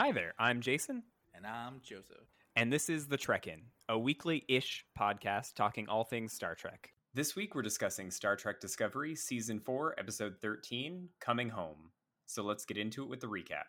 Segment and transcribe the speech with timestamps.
[0.00, 1.02] Hi there, I'm Jason.
[1.34, 2.26] And I'm Joseph.
[2.56, 6.88] And this is The Trek In, a weekly ish podcast talking all things Star Trek.
[7.12, 11.90] This week we're discussing Star Trek Discovery, Season 4, Episode 13, Coming Home.
[12.24, 13.64] So let's get into it with the recap.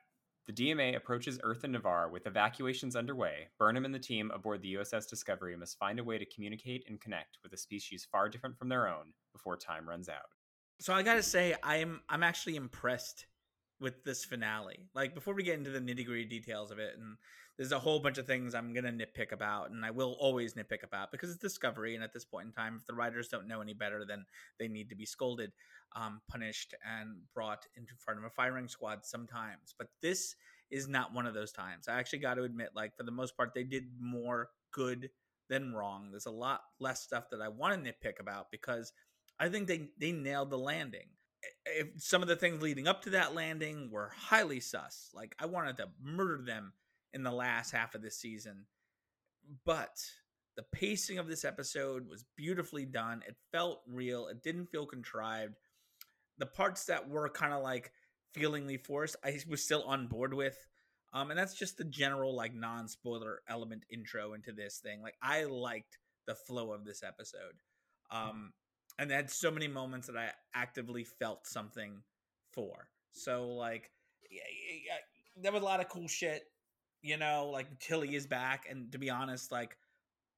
[0.47, 3.49] The DMA approaches Earth and Ni'Var with evacuations underway.
[3.59, 7.01] Burnham and the team aboard the USS Discovery must find a way to communicate and
[7.01, 10.29] connect with a species far different from their own before time runs out.
[10.79, 13.25] So I gotta say, I'm I'm actually impressed
[13.81, 14.87] with this finale.
[14.93, 17.17] Like before we get into the nitty gritty details of it, and
[17.57, 20.83] there's a whole bunch of things I'm gonna nitpick about, and I will always nitpick
[20.83, 23.59] about because it's Discovery, and at this point in time, if the writers don't know
[23.61, 24.25] any better, then
[24.59, 25.51] they need to be scolded,
[25.95, 29.73] um, punished, and brought into front of a firing squad sometimes.
[29.77, 30.35] But this
[30.69, 31.87] is not one of those times.
[31.87, 35.09] I actually got to admit, like for the most part, they did more good
[35.49, 36.09] than wrong.
[36.11, 38.93] There's a lot less stuff that I want to nitpick about because
[39.39, 41.07] I think they they nailed the landing
[41.65, 45.09] if some of the things leading up to that landing were highly sus.
[45.13, 46.73] Like I wanted to murder them
[47.13, 48.65] in the last half of this season.
[49.65, 49.97] But
[50.55, 53.23] the pacing of this episode was beautifully done.
[53.27, 54.27] It felt real.
[54.27, 55.55] It didn't feel contrived.
[56.37, 57.91] The parts that were kind of like
[58.33, 60.57] feelingly forced, I was still on board with.
[61.13, 65.01] Um, and that's just the general like non-spoiler element intro into this thing.
[65.01, 67.59] Like I liked the flow of this episode.
[68.11, 68.53] Um,
[69.01, 72.03] and had so many moments that I actively felt something
[72.53, 72.87] for.
[73.13, 73.89] So like,
[74.29, 74.43] yeah,
[74.85, 74.97] yeah,
[75.41, 76.43] there was a lot of cool shit.
[77.01, 79.75] You know, like Tilly is back, and to be honest, like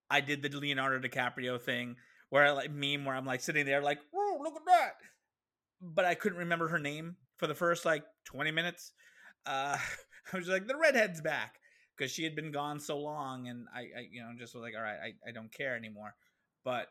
[0.09, 1.97] I did the Leonardo DiCaprio thing
[2.29, 4.93] where I like meme where I'm like sitting there like, "Whoa, look at that!"
[5.81, 8.93] But I couldn't remember her name for the first like 20 minutes.
[9.45, 9.77] Uh,
[10.33, 11.59] I was like, "The redhead's back."
[11.95, 14.73] Because she had been gone so long, and I, I, you know, just was like,
[14.75, 16.15] all right, I, I don't care anymore.
[16.63, 16.87] But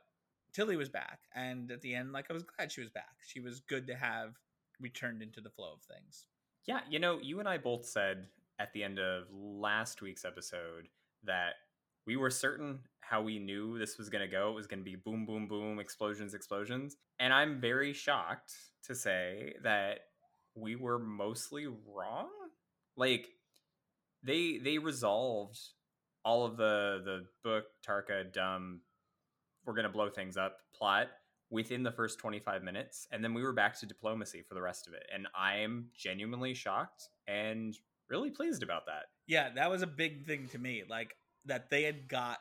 [0.52, 3.16] Tilly was back, and at the end, like I was glad she was back.
[3.26, 4.34] She was good to have
[4.80, 6.26] returned into the flow of things.
[6.66, 8.26] Yeah, you know, you and I both said
[8.58, 10.88] at the end of last week's episode
[11.24, 11.54] that
[12.06, 14.50] we were certain how we knew this was going to go.
[14.50, 16.96] It was going to be boom, boom, boom, explosions, explosions.
[17.18, 18.52] And I'm very shocked
[18.86, 20.00] to say that
[20.54, 22.28] we were mostly wrong.
[22.96, 23.28] Like
[24.22, 25.58] they they resolved
[26.24, 28.80] all of the the book Tarka dumb
[29.64, 31.08] we're going to blow things up plot
[31.50, 34.86] within the first 25 minutes and then we were back to diplomacy for the rest
[34.86, 35.04] of it.
[35.14, 37.76] And i'm genuinely shocked and
[38.08, 39.04] really pleased about that.
[39.26, 41.14] Yeah that was a big thing to me like
[41.44, 42.38] that they had got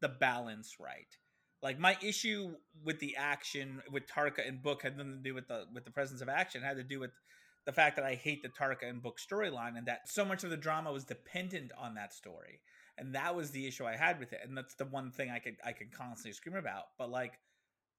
[0.00, 1.16] the balance right.
[1.62, 5.48] Like my issue with the action with tarka and book had nothing to do with
[5.48, 7.10] the with the presence of action it had to do with
[7.66, 10.48] the fact that i hate the tarka and book storyline and that so much of
[10.48, 12.60] the drama was dependent on that story
[13.00, 15.38] and that was the issue I had with it, and that's the one thing I
[15.38, 16.84] could I could constantly scream about.
[16.98, 17.40] But like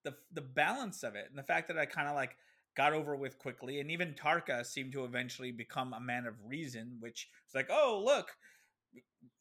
[0.03, 2.37] the the balance of it, and the fact that I kind of like
[2.77, 6.97] got over with quickly, and even Tarka seemed to eventually become a man of reason,
[6.99, 8.29] which was like, oh look,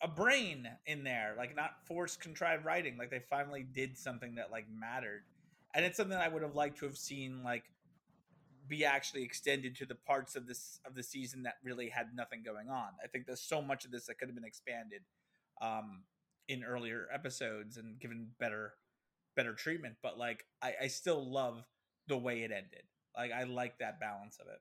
[0.01, 2.97] a brain in there, like not forced contrived writing.
[2.97, 5.25] Like they finally did something that like mattered,
[5.75, 7.65] and it's something I would have liked to have seen like
[8.67, 12.43] be actually extended to the parts of this of the season that really had nothing
[12.43, 12.89] going on.
[13.05, 15.03] I think there's so much of this that could have been expanded
[15.61, 16.03] um,
[16.49, 18.75] in earlier episodes and given better
[19.37, 19.97] better treatment.
[20.03, 21.65] But like, I, I still love
[22.09, 22.83] the way it ended.
[23.17, 24.59] Like, I like that balance of it.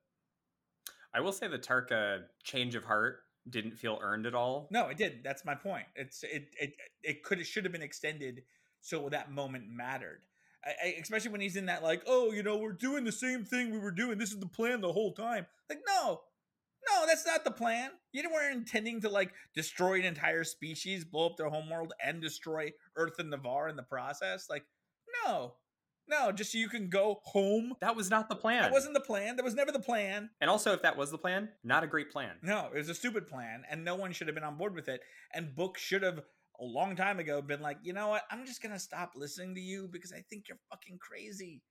[1.14, 4.68] I will say the Tarka change of heart didn't feel earned at all.
[4.72, 5.24] No, it did.
[5.24, 5.86] That's my point.
[5.96, 6.74] It's it it
[7.04, 8.44] it could it should have been extended
[8.82, 10.22] so that moment mattered.
[10.64, 13.46] I, I, especially when he's in that like, oh, you know, we're doing the same
[13.46, 14.18] thing we were doing.
[14.18, 15.48] This is the plan the whole time.
[15.70, 16.22] Like, no,
[16.88, 17.92] no, that's not the plan.
[18.12, 22.72] You weren't intending to like destroy an entire species, blow up their homeworld, and destroy
[22.96, 24.48] Earth and Ni'Var in the process.
[24.50, 24.66] Like,
[25.26, 25.56] no,
[26.08, 27.74] no, just so you can go home.
[27.82, 28.64] That was not the plan.
[28.64, 29.36] That wasn't the plan.
[29.36, 30.30] That was never the plan.
[30.42, 32.38] And also, if that was the plan, not a great plan.
[32.42, 34.88] No, it was a stupid plan, and no one should have been on board with
[34.88, 35.02] it.
[35.34, 36.22] And Book should have
[36.60, 38.24] a long time ago been like, you know what?
[38.32, 41.62] I'm just gonna stop listening to you because I think you're fucking crazy.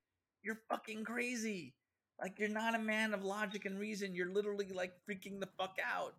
[0.43, 1.75] You're fucking crazy.
[2.21, 4.15] Like you're not a man of logic and reason.
[4.15, 6.15] You're literally like freaking the fuck out.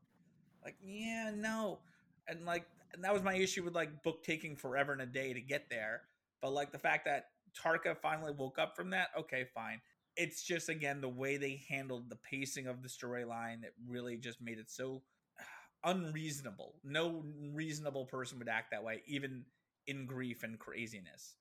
[0.64, 1.80] Like, yeah, no.
[2.28, 5.34] And like and that was my issue with like book taking forever and a day
[5.34, 6.02] to get there.
[6.42, 7.26] But like the fact that
[7.58, 9.82] Tarka finally woke up from that, okay, fine.
[10.16, 14.42] It's just again the way they handled the pacing of the storyline that really just
[14.42, 15.02] made it so
[15.84, 16.76] unreasonable.
[16.84, 17.24] No
[17.54, 19.44] reasonable person would act that way, even
[19.86, 21.36] in grief and craziness.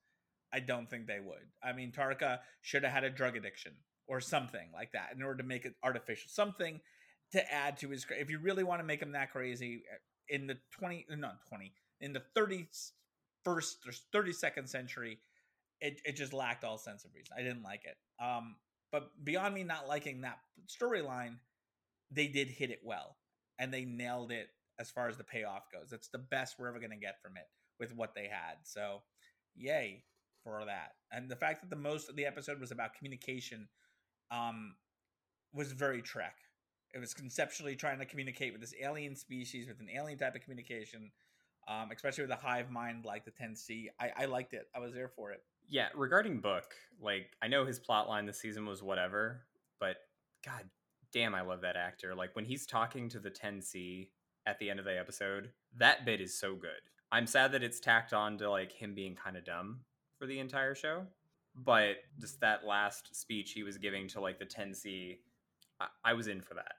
[0.53, 1.47] I don't think they would.
[1.63, 3.73] I mean, Tarka should have had a drug addiction
[4.09, 6.29] or something like that in order to make it artificial.
[6.29, 6.81] Something
[7.33, 8.07] to add to his.
[8.11, 9.97] If you really want to make him that crazy, uh,
[10.29, 12.69] in the twenty, uh, not twenty, in the thirty
[13.45, 15.19] first or thirty second century,
[15.81, 17.35] it it just lacked all sense of reason.
[17.39, 17.97] I didn't like it.
[18.23, 18.57] Um,
[18.91, 21.37] but beyond me not liking that storyline,
[22.11, 23.17] they did hit it well,
[23.59, 24.49] and they nailed it
[24.81, 25.93] as far as the payoff goes.
[25.93, 27.47] It's the best we're ever going to get from it
[27.79, 28.57] with what they had.
[28.63, 29.03] So,
[29.55, 30.05] yay
[30.45, 30.93] for that.
[31.13, 33.69] And the fact that the most of the episode was about communication
[34.31, 34.75] um
[35.55, 36.37] was very Trek.
[36.95, 40.43] It was conceptually trying to communicate with this alien species with an alien type of
[40.43, 41.11] communication,
[41.69, 43.89] um, especially with a hive mind like the 10C.
[44.01, 44.69] I, I liked it.
[44.75, 45.43] I was there for it.
[45.69, 49.43] Yeah, regarding Book, like I know his plot line this season was whatever,
[49.79, 49.97] but
[50.45, 50.65] god
[51.13, 52.15] damn, I love that actor.
[52.15, 54.09] Like when he's talking to the 10C
[54.47, 56.71] at the end of the episode, that bit is so good.
[57.11, 59.81] I'm sad that it's tacked on to like him being kind of dumb
[60.19, 61.07] for the entire show,
[61.65, 65.19] but just that last speech he was giving to like the 10C,
[65.81, 66.73] I, I was in for that.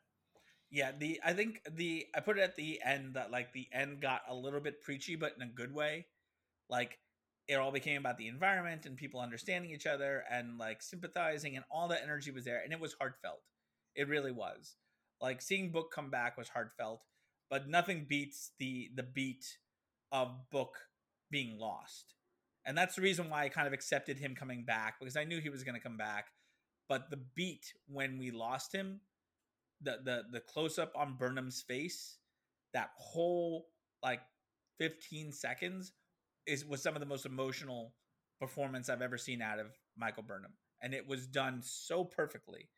[0.72, 4.02] Yeah, the I think the I put it at the end that like the end
[4.02, 6.06] got a little bit preachy, but in a good way.
[6.70, 7.00] Like
[7.48, 11.66] it all became about the environment and people understanding each other and like sympathizing and
[11.72, 13.42] all that energy was there and it was heartfelt.
[13.96, 14.76] It really was.
[15.20, 17.02] Like seeing Book come back was heartfelt,
[17.50, 19.58] but nothing beats the the beat
[20.12, 20.78] of Book
[21.32, 22.14] being lost.
[22.70, 25.42] And that's the reason why I kind of accepted him coming back because I knew
[25.42, 26.28] he was going to come back.
[26.88, 29.02] But the beat when we lost him
[29.82, 32.20] the the the close up on Burnham's face,
[32.76, 33.66] that whole
[34.04, 34.22] like
[34.78, 35.94] 15 seconds
[36.46, 37.96] is was some of the most emotional
[38.40, 39.68] performance I've ever seen out of
[39.98, 40.54] Michael Burnham.
[40.80, 42.70] And it was done so perfectly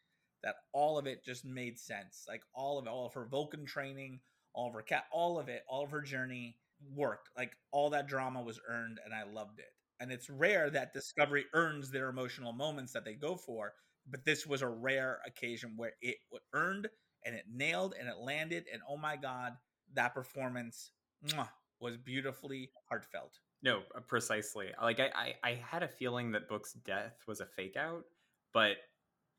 [0.42, 2.24] that all of it just made sense.
[2.30, 4.22] Like all of it, all of her Vulcan training,
[4.54, 6.56] all of her cat, all of it, all of her journey
[6.96, 7.28] worked.
[7.38, 9.66] Like all that drama was earned and I loved it.
[10.02, 13.74] And it's rare that Discovery earns their emotional moments that they go for
[14.10, 16.18] but this was a rare occasion where it
[16.54, 16.88] earned
[17.26, 18.66] and it nailed and it landed.
[18.72, 19.54] And oh my God,
[19.94, 20.92] that performance
[21.26, 21.50] mwah,
[21.80, 23.40] was beautifully heartfelt.
[23.64, 24.70] No, uh, precisely.
[24.82, 28.06] Like I, I, I had a feeling that Book's death was a fake out,
[28.54, 28.78] but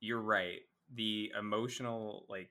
[0.01, 0.61] you're right.
[0.95, 2.51] The emotional, like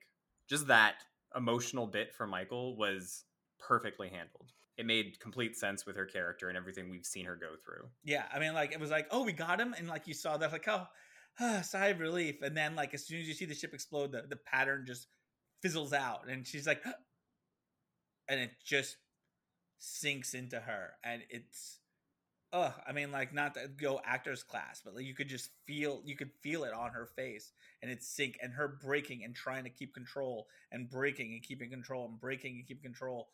[0.50, 0.96] just that
[1.36, 3.24] emotional bit for Michael was
[3.60, 4.52] perfectly handled.
[4.82, 7.88] It made complete sense with her character and everything we've seen her go through.
[8.04, 10.38] Yeah, I mean, like it was like, oh, we got him, and like you saw
[10.38, 10.88] that, like, oh,
[11.40, 12.42] ah, sigh of relief.
[12.42, 15.08] And then, like, as soon as you see the ship explode, the, the pattern just
[15.62, 16.30] fizzles out.
[16.30, 16.84] And she's like,
[18.28, 18.98] and it just
[19.80, 20.92] sinks into her.
[21.04, 21.80] And it's,
[22.54, 26.02] oh, I mean, like, not to go actor's class, but like, you could just feel,
[26.06, 27.52] you could feel it on her face
[27.82, 31.70] and it sink and her breaking and trying to keep control and breaking and keeping
[31.70, 33.30] control and breaking and keeping control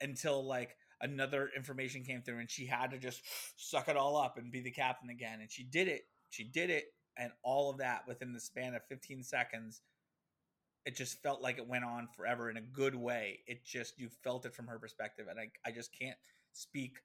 [0.00, 3.22] until, like, another information came through and she had to just
[3.56, 5.40] suck it all up and be the captain again.
[5.40, 6.02] And she did it.
[6.30, 6.84] She did it
[7.18, 9.82] and all of that within the span of 15 seconds
[10.86, 14.08] it just felt like it went on forever in a good way it just you
[14.22, 16.16] felt it from her perspective and i, I just can't
[16.52, 16.98] speak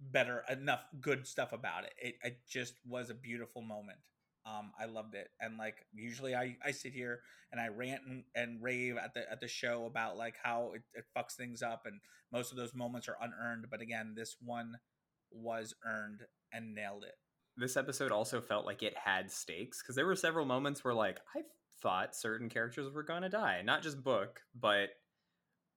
[0.00, 1.94] better enough good stuff about it.
[2.00, 3.98] it it just was a beautiful moment
[4.46, 7.20] um i loved it and like usually i i sit here
[7.52, 10.82] and i rant and, and rave at the at the show about like how it,
[10.94, 12.00] it fucks things up and
[12.32, 14.76] most of those moments are unearned but again this one
[15.34, 16.20] was earned
[16.52, 17.14] and nailed it.
[17.56, 21.20] This episode also felt like it had stakes because there were several moments where like
[21.36, 21.42] I
[21.80, 24.90] thought certain characters were gonna die, not just Book, but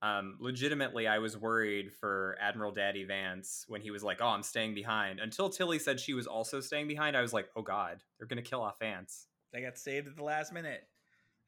[0.01, 4.43] um, legitimately I was worried for Admiral Daddy Vance when he was like, "Oh, I'm
[4.43, 8.03] staying behind." Until Tilly said she was also staying behind, I was like, "Oh God,
[8.17, 10.87] they're gonna kill off Vance." They got saved at the last minute.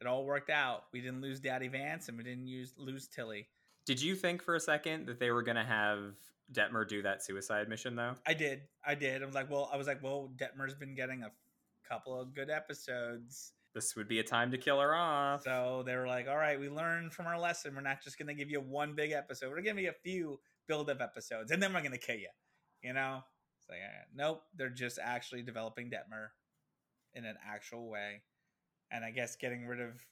[0.01, 0.85] It all worked out.
[0.93, 3.50] We didn't lose Daddy Vance, and we didn't use lose Tilly.
[3.85, 6.15] Did you think for a second that they were gonna have
[6.51, 8.15] Detmer do that suicide mission though?
[8.25, 8.62] I did.
[8.85, 9.21] I did.
[9.21, 11.31] I was like, well, I was like, well, Detmer's been getting a
[11.88, 13.53] couple of good episodes.
[13.75, 15.43] This would be a time to kill her off.
[15.43, 17.75] So they were like, all right, we learned from our lesson.
[17.75, 19.49] We're not just going to give you one big episode.
[19.49, 21.97] We're going to give you a few build up episodes, and then we're going to
[21.97, 22.29] kill you.
[22.81, 23.21] You know?
[23.69, 23.79] Like,
[24.15, 26.29] nope, they're just actually developing Detmer
[27.13, 28.23] in an actual way.
[28.91, 30.03] And I guess getting rid of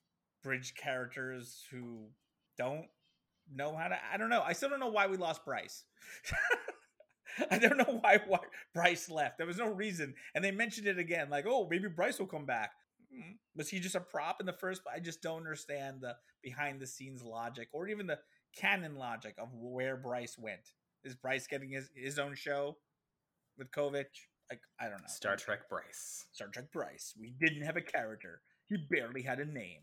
[0.44, 2.10] bridge characters who
[2.58, 2.86] don't
[3.52, 3.98] know how to.
[4.14, 4.44] I don't know.
[4.46, 5.86] I still don't know why we lost Bryce.
[7.52, 8.40] I don't know why, why
[8.74, 9.38] Bryce left.
[9.38, 12.46] There was no reason, and they mentioned it again, like, "Oh, maybe Bryce will come
[12.46, 12.72] back."
[13.18, 14.82] Mm, was he just a prop in the first?
[14.94, 18.20] I just don't understand the behind the scenes logic, or even the
[18.56, 20.74] canon logic of where Bryce went.
[21.04, 22.78] Is Bryce getting his his own show
[23.58, 24.28] with Kovich?
[24.50, 25.08] Like, I don't know.
[25.08, 26.26] Star Trek Bryce.
[26.32, 27.14] Star Trek Bryce.
[27.20, 28.42] We didn't have a character.
[28.66, 29.82] He barely had a name,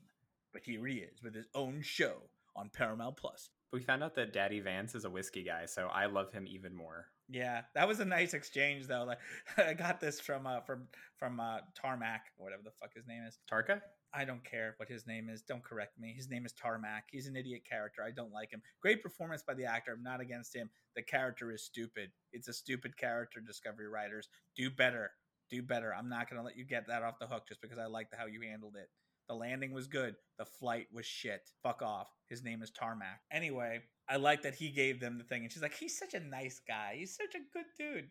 [0.53, 3.51] but here he is with his own show on Paramount Plus.
[3.75, 6.73] We found out that Daddy Vance is a whiskey guy, so I love him even
[6.73, 7.07] more.
[7.29, 9.03] Yeah, that was a nice exchange though.
[9.03, 9.19] Like
[9.59, 10.87] I got this from uh from
[11.19, 13.37] from uh Tarmac, whatever the fuck his name is.
[13.51, 13.81] Tarka?
[14.15, 15.43] I don't care what his name is.
[15.43, 16.15] Don't correct me.
[16.17, 17.03] His name is Tarmac.
[17.11, 18.05] He's an idiot character.
[18.05, 18.63] I don't like him.
[18.81, 19.93] Great performance by the actor.
[19.93, 20.71] I'm not against him.
[20.95, 22.11] The character is stupid.
[22.33, 23.41] It's a stupid character.
[23.41, 25.11] Discovery writers do better.
[25.51, 25.93] Do better.
[25.93, 28.27] I'm not gonna let you get that off the hook just because I like how
[28.27, 28.89] you handled it.
[29.29, 30.17] The landing was good.
[30.39, 31.49] The flight was shit.
[31.63, 32.09] Fuck off.
[32.29, 33.21] His name is Tarmac.
[33.33, 36.21] Anyway, I like that he gave them the thing, and she's like, "He's such a
[36.21, 36.97] nice guy.
[36.99, 38.11] He's such a good dude."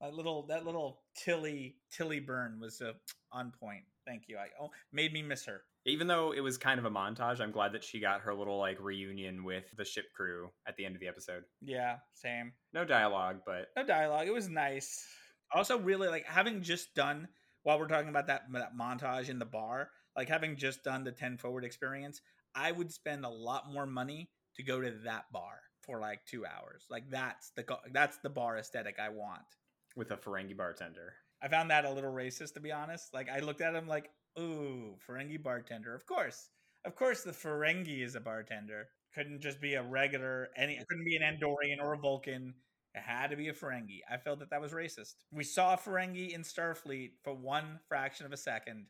[0.00, 2.92] That little that little Tilly Tilly burn was uh,
[3.32, 3.82] on point.
[4.06, 4.36] Thank you.
[4.36, 5.62] I oh made me miss her.
[5.86, 8.58] Even though it was kind of a montage, I'm glad that she got her little
[8.58, 11.42] like reunion with the ship crew at the end of the episode.
[11.62, 12.52] Yeah, same.
[12.72, 14.28] No dialogue, but no dialogue.
[14.28, 15.04] It was nice.
[15.52, 17.26] Also, really like having just done
[17.62, 21.12] while we're talking about that, that montage in the bar, like having just done the
[21.12, 22.20] 10 forward experience,
[22.52, 26.44] I would spend a lot more money to go to that bar for like two
[26.44, 26.86] hours.
[26.90, 29.46] Like that's the that's the bar aesthetic I want.
[29.94, 31.14] With a Ferengi bartender.
[31.40, 33.14] I found that a little racist to be honest.
[33.14, 34.10] Like I looked at him like,
[34.40, 35.94] ooh, Ferengi bartender.
[35.94, 36.48] Of course.
[36.84, 38.88] Of course the Ferengi is a bartender.
[39.14, 42.54] Couldn't just be a regular any it couldn't be an Andorian or a Vulcan.
[42.92, 44.00] It had to be a Ferengi.
[44.12, 45.14] I felt that that was racist.
[45.30, 48.86] We saw Ferengi in Starfleet for one fraction of a second,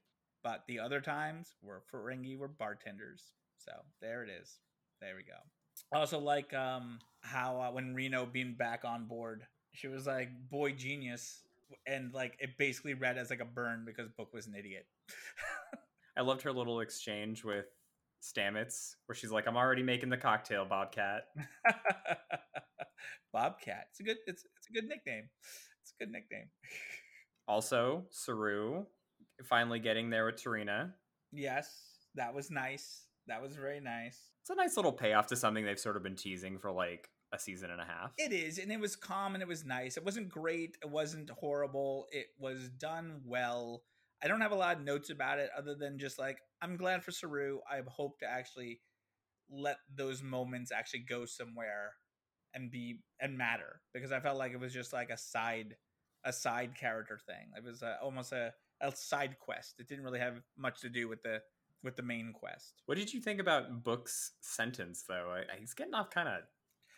[0.48, 3.34] but the other times were Ferengi were bartenders.
[3.58, 4.60] So there it is.
[4.98, 5.36] There we go.
[5.92, 9.42] I also like um, how uh, when Reno being back on board,
[9.74, 11.42] she was like, "Boy genius,"
[11.86, 14.86] and like it basically read as like a burn because Book was an idiot.
[16.16, 17.66] I loved her little exchange with
[18.22, 21.24] Stamets, where she's like, "I'm already making the cocktail, Bobcat."
[23.34, 23.88] Bobcat.
[23.90, 24.16] It's a good.
[24.26, 25.28] It's it's a good nickname.
[25.82, 26.48] It's a good nickname.
[27.46, 28.86] also, Saru
[29.44, 30.92] finally getting there with T'Rina.
[31.32, 31.70] Yes,
[32.14, 33.04] that was nice.
[33.26, 34.18] That was very nice.
[34.40, 37.38] It's a nice little payoff to something they've sort of been teasing for like a
[37.38, 38.12] season and a half.
[38.16, 39.96] It is, and it was calm and it was nice.
[39.96, 40.78] It wasn't great.
[40.82, 42.06] It wasn't horrible.
[42.10, 43.82] It was done well.
[44.22, 47.04] I don't have a lot of notes about it other than just like I'm glad
[47.04, 47.58] for Saru.
[47.70, 48.80] I hope to actually
[49.50, 51.92] let those moments actually go somewhere
[52.54, 55.76] and be and matter because I felt like it was just like a side
[56.24, 57.52] a side character thing.
[57.56, 59.80] It was a, almost a, a side quest.
[59.80, 61.42] It didn't really have much to do with the
[61.82, 62.82] with the main quest.
[62.86, 65.42] What did you think about Book's sentence though?
[65.58, 66.42] He's getting off kind of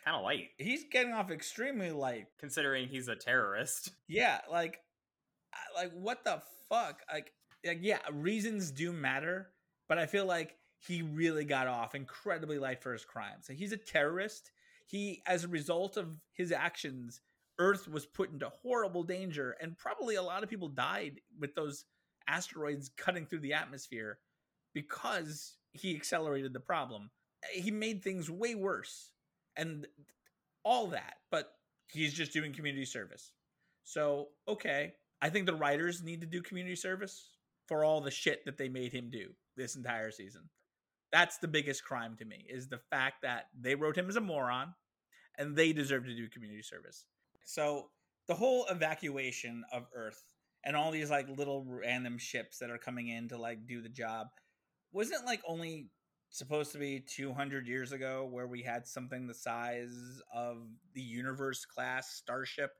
[0.03, 0.49] kind of light.
[0.57, 3.91] He's getting off extremely light considering he's a terrorist.
[4.07, 4.79] Yeah, like
[5.75, 7.01] like what the fuck?
[7.11, 7.31] Like
[7.65, 9.51] like yeah, reasons do matter,
[9.87, 13.47] but I feel like he really got off incredibly light for his crimes.
[13.47, 14.51] So he's a terrorist.
[14.87, 17.21] He as a result of his actions,
[17.59, 21.85] Earth was put into horrible danger and probably a lot of people died with those
[22.27, 24.19] asteroids cutting through the atmosphere
[24.73, 27.09] because he accelerated the problem.
[27.53, 29.11] He made things way worse
[29.55, 29.87] and
[30.63, 31.53] all that, but
[31.91, 33.31] he's just doing community service.
[33.83, 37.29] So, okay, I think the writers need to do community service
[37.67, 40.49] for all the shit that they made him do this entire season.
[41.11, 44.21] That's the biggest crime to me is the fact that they wrote him as a
[44.21, 44.73] moron
[45.37, 47.05] and they deserve to do community service.
[47.45, 47.89] So,
[48.27, 50.23] the whole evacuation of Earth
[50.63, 53.89] and all these like little random ships that are coming in to like do the
[53.89, 54.27] job
[54.91, 55.89] wasn't like only
[56.29, 60.57] supposed to be 200 years ago where we had something the size of
[60.93, 62.71] the universe class starship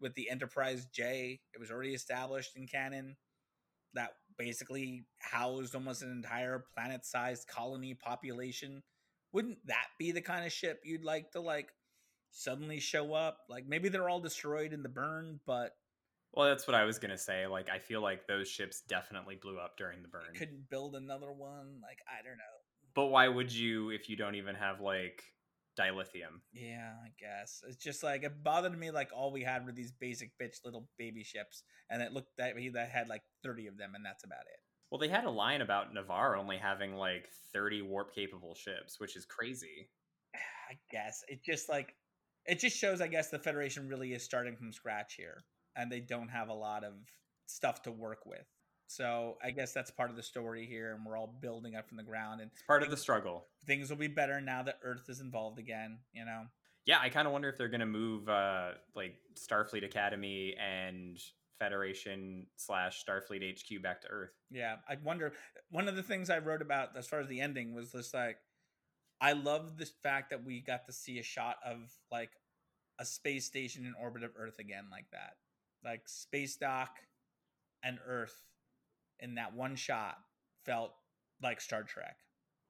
[0.00, 1.40] with the enterprise j?
[1.52, 3.16] It was already established in canon
[3.94, 8.82] that basically housed almost an entire planet-sized colony population.
[9.32, 11.68] Wouldn't that be the kind of ship you'd like to like
[12.34, 15.72] suddenly show up like maybe they're all destroyed in the burn but
[16.36, 17.46] well, that's what I was gonna say.
[17.46, 20.34] Like, I feel like those ships definitely blew up during the burn.
[20.36, 21.78] Couldn't build another one.
[21.80, 22.42] Like, I don't know.
[22.94, 25.22] But why would you if you don't even have like
[25.78, 26.40] dilithium?
[26.52, 28.90] Yeah, I guess it's just like it bothered me.
[28.90, 32.56] Like all we had were these basic bitch little baby ships, and it looked that
[32.58, 34.60] he that had like thirty of them, and that's about it.
[34.90, 39.16] Well, they had a line about Ni'Var only having like thirty warp capable ships, which
[39.16, 39.88] is crazy.
[40.34, 41.94] I guess it just like
[42.46, 43.00] it just shows.
[43.00, 45.44] I guess the Federation really is starting from scratch here
[45.76, 46.92] and they don't have a lot of
[47.46, 48.46] stuff to work with.
[48.86, 51.96] So I guess that's part of the story here, and we're all building up from
[51.96, 52.40] the ground.
[52.40, 53.46] And it's part of the struggle.
[53.66, 55.98] Things will be better now that Earth is involved again.
[56.12, 56.42] You know.
[56.86, 61.18] Yeah, I kind of wonder if they're going to move uh, like Starfleet Academy and
[61.58, 64.32] Federation slash Starfleet HQ back to Earth.
[64.50, 65.32] Yeah, I wonder.
[65.70, 68.36] One of the things I wrote about as far as the ending was just like,
[69.20, 71.78] I love the fact that we got to see a shot of
[72.10, 72.30] like
[72.98, 75.34] a space station in orbit of Earth again, like that
[75.84, 76.98] like space dock
[77.82, 78.34] and Earth
[79.20, 80.16] in that one shot
[80.64, 80.92] felt
[81.42, 82.16] like Star Trek.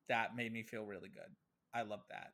[0.08, 1.30] That made me feel really good.
[1.72, 2.32] I love that.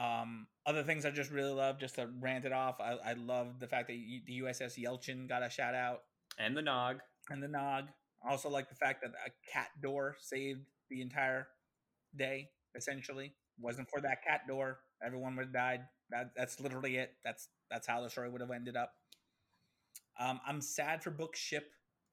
[0.00, 3.58] Um, other things I just really love, just to rant it off, I, I love
[3.58, 6.02] the fact that the USS Yelchin got a shout out.
[6.38, 7.00] And the Nog.
[7.28, 7.88] And the Nog.
[8.24, 11.48] I also like the fact that a cat door saved the entire
[12.14, 13.34] day, essentially.
[13.58, 15.80] Wasn't for that cat door, everyone would have died.
[16.10, 17.12] That, that's literally it.
[17.24, 18.92] That's that's how the story would have ended up.
[20.18, 21.64] Um, I'm sad for Book Ship.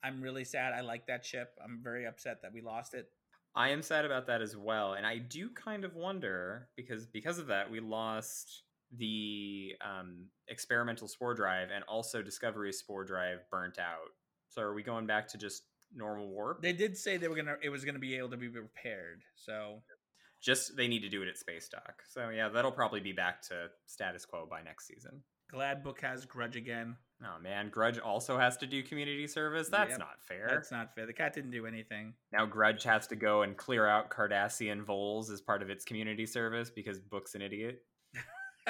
[0.03, 0.73] I'm really sad.
[0.73, 1.49] I like that ship.
[1.63, 3.07] I'm very upset that we lost it.
[3.55, 7.39] I am sad about that as well, and I do kind of wonder because because
[7.39, 8.63] of that we lost
[8.95, 14.11] the um, experimental spore drive and also Discovery spore drive burnt out.
[14.49, 16.61] So are we going back to just normal warp?
[16.61, 19.23] They did say they were gonna it was gonna be able to be repaired.
[19.35, 19.81] So
[20.41, 22.03] just they need to do it at space dock.
[22.09, 25.21] So yeah, that'll probably be back to status quo by next season.
[25.49, 26.97] Glad Book has Grudge again.
[27.23, 29.69] Oh man, Grudge also has to do community service.
[29.69, 29.99] That's yep.
[29.99, 30.47] not fair.
[30.49, 31.05] That's not fair.
[31.05, 32.13] The cat didn't do anything.
[32.31, 36.25] Now Grudge has to go and clear out Cardassian voles as part of its community
[36.25, 37.83] service because Book's an idiot.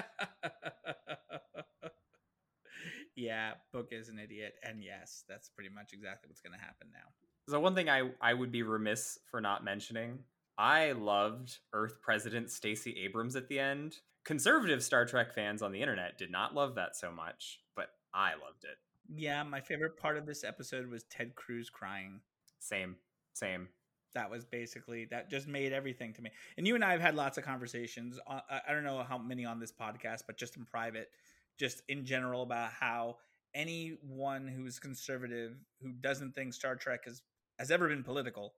[3.16, 6.88] yeah, Book is an idiot, and yes, that's pretty much exactly what's going to happen
[6.94, 7.10] now.
[7.50, 10.20] So one thing I I would be remiss for not mentioning
[10.58, 13.98] I loved Earth President Stacey Abrams at the end.
[14.26, 18.32] Conservative Star Trek fans on the internet did not love that so much, but I
[18.32, 18.78] loved it.
[19.16, 22.20] Yeah, my favorite part of this episode was Ted Cruz crying.
[22.60, 22.96] Same,
[23.34, 23.70] same.
[24.16, 26.32] That was basically that just made everything to me.
[26.58, 28.20] And you and I have had lots of conversations.
[28.28, 31.10] Uh, I don't know how many on this podcast, but just in private,
[31.58, 33.18] just in general about how
[33.54, 37.22] anyone who's conservative who doesn't think Star Trek has
[37.60, 38.54] has ever been political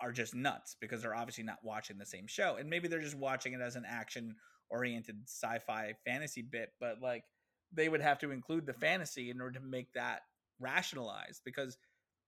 [0.00, 3.16] are just nuts because they're obviously not watching the same show and maybe they're just
[3.16, 4.36] watching it as an action
[4.70, 7.24] oriented sci-fi fantasy bit but like
[7.72, 10.20] they would have to include the fantasy in order to make that
[10.60, 11.76] rationalized because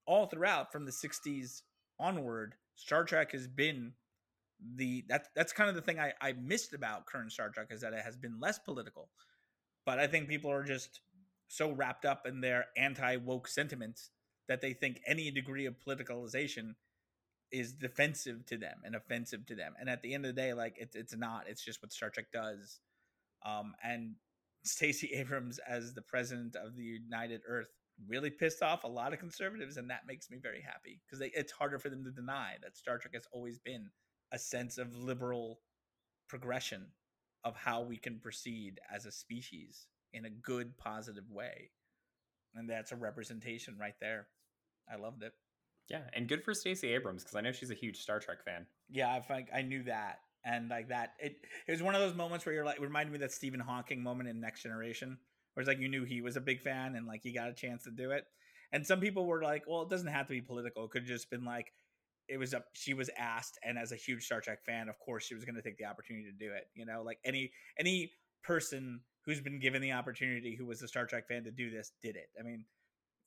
[0.05, 1.61] all throughout from the 60s
[1.99, 3.93] onward star trek has been
[4.75, 7.81] the that's that's kind of the thing I, I missed about current star trek is
[7.81, 9.09] that it has been less political
[9.85, 11.01] but i think people are just
[11.47, 14.11] so wrapped up in their anti-woke sentiments
[14.47, 16.75] that they think any degree of politicalization
[17.51, 19.73] is defensive to them and offensive to them.
[19.79, 21.45] And at the end of the day, like it's it's not.
[21.47, 22.79] It's just what Star Trek does.
[23.45, 24.15] Um, and
[24.63, 27.69] Stacey Abrams as the president of the United Earth
[28.07, 31.51] really pissed off a lot of conservatives, and that makes me very happy because it's
[31.51, 33.89] harder for them to deny that Star Trek has always been
[34.31, 35.59] a sense of liberal
[36.27, 36.87] progression
[37.43, 41.71] of how we can proceed as a species in a good, positive way.
[42.55, 44.27] And that's a representation right there.
[44.91, 45.33] I loved it.
[45.89, 48.67] Yeah, and good for Stacey Abrams because I know she's a huge Star Trek fan.
[48.89, 52.45] Yeah, I I knew that, and like that, it it was one of those moments
[52.45, 55.17] where you're like, it reminded me that Stephen Hawking moment in Next Generation,
[55.53, 57.53] where it's like you knew he was a big fan and like he got a
[57.53, 58.25] chance to do it.
[58.71, 60.85] And some people were like, well, it doesn't have to be political.
[60.85, 61.73] It could have just been like,
[62.27, 65.25] it was a she was asked, and as a huge Star Trek fan, of course,
[65.25, 66.65] she was going to take the opportunity to do it.
[66.75, 68.11] You know, like any any
[68.43, 71.91] person who's been given the opportunity who was a Star Trek fan to do this
[72.01, 72.29] did it.
[72.39, 72.65] I mean,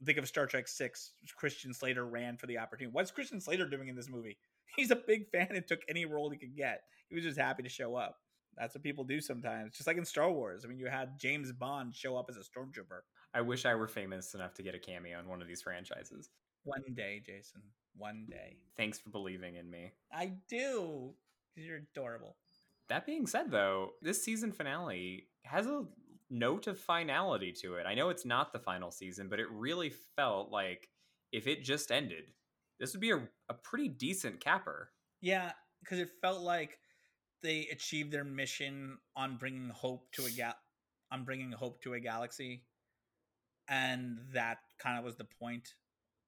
[0.04, 1.12] think of Star Trek Six.
[1.36, 2.92] Christian Slater ran for the opportunity.
[2.92, 4.36] What's Christian Slater doing in this movie?
[4.76, 6.82] He's a big fan and took any role he could get.
[7.08, 8.16] He was just happy to show up.
[8.56, 9.76] That's what people do sometimes.
[9.76, 10.64] Just like in Star Wars.
[10.64, 13.00] I mean, you had James Bond show up as a stormtrooper.
[13.34, 16.28] I wish I were famous enough to get a cameo in one of these franchises.
[16.64, 17.62] One day, Jason.
[17.96, 18.56] One day.
[18.76, 19.92] Thanks for believing in me.
[20.12, 21.14] I do.
[21.56, 22.36] You're adorable.
[22.88, 25.84] That being said, though, this season finale has a
[26.32, 27.86] note of finality to it.
[27.86, 30.88] I know it's not the final season, but it really felt like
[31.30, 32.24] if it just ended,
[32.80, 34.90] this would be a, a pretty decent capper.
[35.20, 36.78] Yeah, because it felt like
[37.42, 40.54] they achieved their mission on bringing hope to a gal
[41.12, 42.64] on bringing hope to a galaxy,
[43.68, 45.74] and that kind of was the point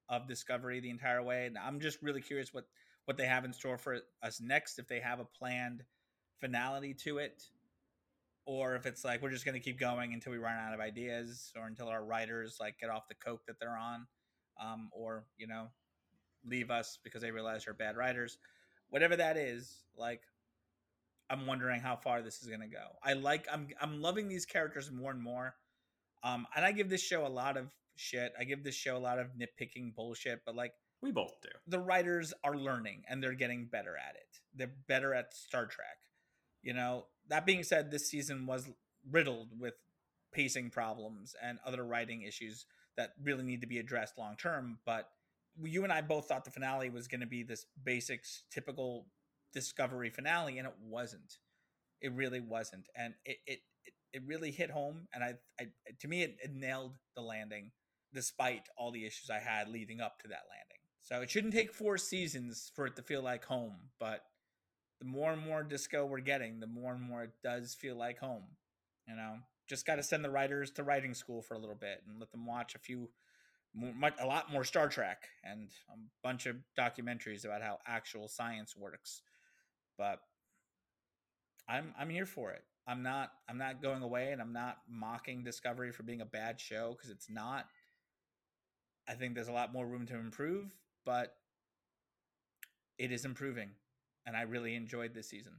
[0.07, 1.47] of Discovery the entire way.
[1.47, 2.65] And I'm just really curious what
[3.05, 4.79] what they have in store for us next.
[4.79, 5.83] If they have a planned
[6.39, 7.43] finality to it,
[8.45, 10.79] or if it's like we're just going to keep going until we run out of
[10.79, 14.05] ideas or until our writers like get off the coke that they're on
[14.61, 15.67] um, or you know
[16.47, 18.37] leave us because they realize they're bad writers.
[18.89, 20.21] Whatever that is like
[21.29, 22.85] i'm wondering how far this is going to go.
[23.03, 25.55] I like i'm i'm loving these characters more and more
[26.23, 28.33] um and i give this show a lot of shit.
[28.39, 31.49] I give this show a lot of nitpicking bullshit but like we both do.
[31.67, 34.39] the writers are learning and they're getting better at it.
[34.55, 35.97] They're better at star trek
[36.65, 38.69] you know, that being said, this season was
[39.09, 39.75] riddled with
[40.33, 42.65] pacing problems and other writing issues
[42.97, 44.79] that really need to be addressed long term.
[44.85, 45.07] But
[45.61, 49.05] you and I both thought the finale was going to be this basic, typical
[49.53, 51.37] Discovery finale, and it wasn't.
[52.01, 53.59] It really wasn't, and it it
[54.11, 55.07] it really hit home.
[55.13, 55.67] And I, I
[56.01, 57.71] to me, it, it nailed the landing,
[58.13, 60.81] despite all the issues I had leading up to that landing.
[61.03, 64.23] So it shouldn't take four seasons for it to feel like home, but
[64.99, 68.19] the more and more disco we're getting, the more and more it does feel like
[68.19, 68.43] home.
[69.07, 69.35] You know,
[69.67, 72.31] just got to send the writers to writing school for a little bit and let
[72.31, 73.09] them watch a few,
[73.73, 78.75] much, a lot more Star Trek and a bunch of documentaries about how actual science
[78.75, 79.21] works.
[79.97, 80.19] But
[81.67, 82.63] I'm I'm here for it.
[82.87, 86.59] I'm not I'm not going away and I'm not mocking Discovery for being a bad
[86.59, 87.65] show because it's not.
[89.07, 91.35] I think there's a lot more room to improve, but
[92.97, 93.69] it is improving
[94.25, 95.53] and I really enjoyed this season,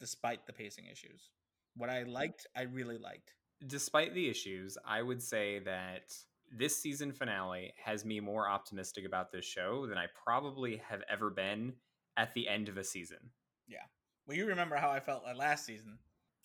[0.00, 1.30] despite the pacing issues.
[1.76, 2.12] What I mm.
[2.12, 3.32] liked, I really liked.
[3.66, 6.14] Despite the issues, I would say that
[6.50, 11.30] this season finale has me more optimistic about this show than I probably have ever
[11.30, 11.74] been
[12.16, 13.18] at the end of a season.
[13.66, 13.84] Yeah.
[14.26, 15.98] Well, you remember how I felt like last season.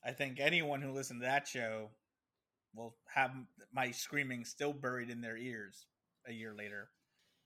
[0.04, 1.90] I think anyone who listened to that show
[2.74, 3.32] will have
[3.74, 5.86] my screaming still buried in their ears
[6.28, 6.90] a year later.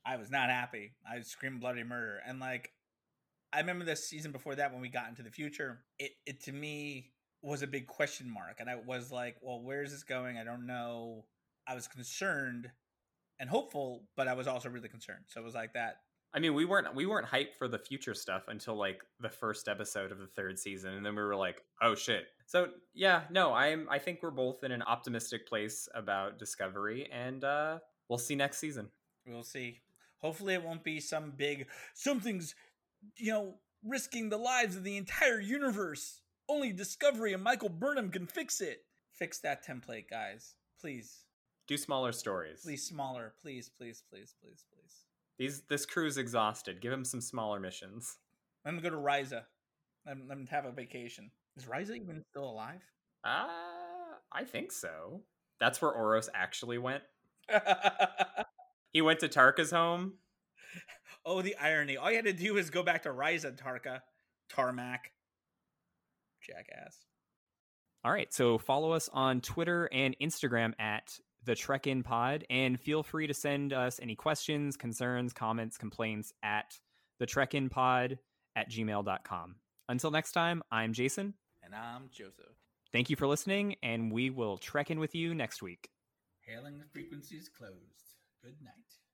[0.04, 0.92] I was not happy.
[1.10, 2.20] I screamed bloody murder.
[2.26, 2.70] And like
[3.56, 6.52] I remember the season before that when we got into the future, it, it to
[6.52, 8.56] me was a big question mark.
[8.60, 10.36] And I was like, well, where is this going?
[10.36, 11.24] I don't know.
[11.66, 12.70] I was concerned
[13.40, 15.24] and hopeful, but I was also really concerned.
[15.28, 16.00] So it was like that.
[16.34, 19.68] I mean, we weren't we weren't hyped for the future stuff until like the first
[19.68, 23.54] episode of the third season, and then we were like, "Oh shit!" So yeah, no,
[23.54, 27.78] I'm I think we're both in an optimistic place about Discovery, and uh,
[28.10, 28.90] we'll see next season.
[29.26, 29.80] We'll see.
[30.18, 32.54] Hopefully, it won't be some big something's,
[33.16, 36.20] you know, risking the lives of the entire universe.
[36.48, 38.84] Only Discovery and Michael Burnham can fix it.
[39.12, 41.24] Fix that template, guys, please.
[41.66, 42.60] Do smaller stories.
[42.62, 43.34] Please, smaller.
[43.40, 45.06] Please, please, please, please, please.
[45.38, 46.80] These this crew's exhausted.
[46.80, 48.18] Give him some smaller missions.
[48.64, 49.42] Let him go to Risa.
[50.06, 51.30] Let him have a vacation.
[51.56, 52.82] Is Risa even still alive?
[53.24, 53.48] Uh,
[54.32, 55.22] I think so.
[55.58, 57.02] That's where Oros actually went.
[58.92, 60.14] he went to Tarka's home.
[61.26, 61.96] Oh, the irony.
[61.96, 64.00] All you had to do is go back to Risa, Tarka.
[64.48, 65.10] Tarmac.
[66.40, 66.96] Jackass.
[68.04, 68.32] All right.
[68.32, 73.26] So follow us on Twitter and Instagram at the Trek In Pod, and feel free
[73.26, 76.78] to send us any questions, concerns, comments, complaints at
[77.18, 78.18] the Trek In Pod
[78.54, 79.56] at gmail.com.
[79.88, 81.34] Until next time, I'm Jason.
[81.62, 82.46] And I'm Joseph.
[82.92, 85.88] Thank you for listening, and we will trek in with you next week.
[86.46, 88.14] Hailing frequencies closed.
[88.42, 89.05] Good night.